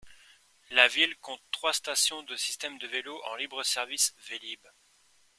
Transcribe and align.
La 0.71 0.87
ville 0.87 1.15
compte 1.17 1.43
trois 1.51 1.73
stations 1.73 2.23
du 2.23 2.35
système 2.35 2.79
de 2.79 2.87
vélos 2.87 3.21
en 3.25 3.35
libre 3.35 3.61
service 3.61 4.15
Vélib'. 4.27 4.67